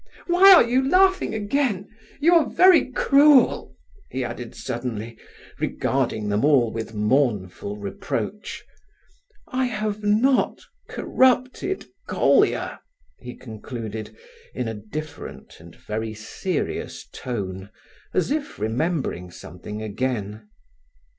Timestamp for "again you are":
1.35-2.49